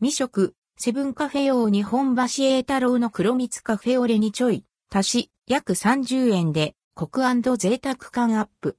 [0.00, 7.22] 未食、セブンカフェ用日本橋栄太郎の黒蜜カフェオレにちょい、足し、約30円で、コク
[7.56, 8.78] 贅沢感アップ。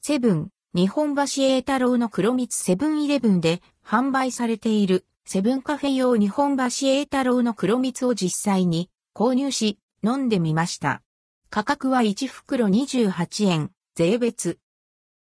[0.00, 11.02] セブン、日本橋栄太郎の黒蜜セブンイレブンで販売されているセブンカフェ用日本橋栄太郎の黒蜜を実際に購入し飲んでみました。
[11.50, 14.60] 価格は1袋28円、税別。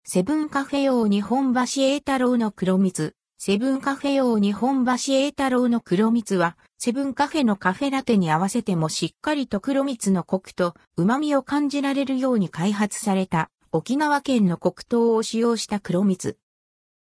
[0.08, 3.16] セブンカフェ用日本橋栄太郎の黒蜜。
[3.38, 16.38] セブンカフェ用日本橋栄太郎の黒蜜は、セブンカフェのカフェラテに合わせてもしっかりと黒蜜のコクと旨味を感じられるように開発された沖縄県の黒糖を使用した黒蜜。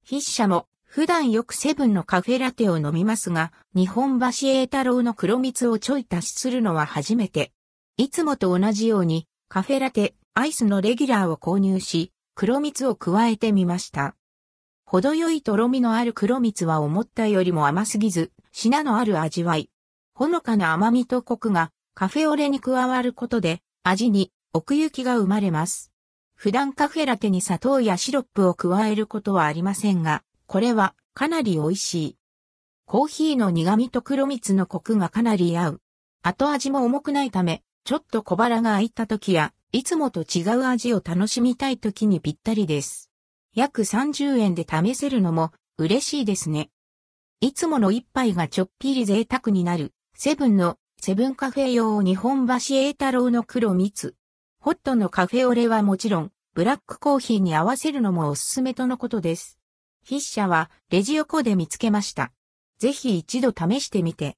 [0.05, 7.52] 筆者も普段よくセブンのカフェラテを飲みますが、日本橋栄太郎の黒蜜をちょい足しするのは初めて。
[7.97, 12.11] いつもと同じようにカフェラテ、アイスのレギュラーを購入し、
[12.41, 14.16] 黒蜜を加えてみました。
[14.84, 19.70] 程よいとろみのある黒蜜は思ったよりも甘すぎず、品のある味わい。
[20.16, 25.92] ほのかな甘みとコクがカフェオレに加わることで味に奥行きが生まれます。
[26.33, 32.17] 普段カフェラテに砂糖やシロップを加えることはありませんが、これはかなり美味しい。
[32.88, 35.81] コーヒーの苦味と黒蜜のコクがかなり合う。
[36.23, 43.09] 後味も重くないため、ちょっと小腹が空いた時やいつもと違う味を楽しみたい時にぴったりです。
[43.55, 46.69] 約30円で試せるのも嬉しいですね。
[47.39, 54.16] いつもの一杯がちょっぴり贅沢になる、セブンのセブンカフェ用日本橋栄太郎の黒蜜。
[54.59, 59.58] ホットのカフェオレはもちろん、ブラックコーヒーに合わせるのもおすすめとのことです。
[60.05, 62.33] 筆者はレジ横で見つけました。
[62.77, 64.30] ぜひ一度試してみて